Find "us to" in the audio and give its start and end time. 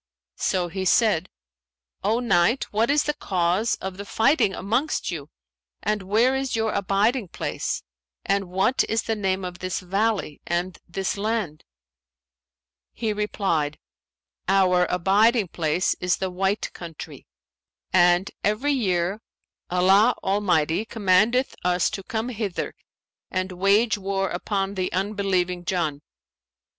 21.63-22.01